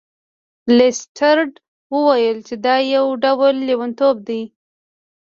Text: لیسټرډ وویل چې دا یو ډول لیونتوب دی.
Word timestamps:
لیسټرډ 0.77 1.51
وویل 1.93 2.37
چې 2.47 2.55
دا 2.65 2.75
یو 2.95 3.05
ډول 3.23 3.55
لیونتوب 3.67 4.15
دی. 4.27 4.41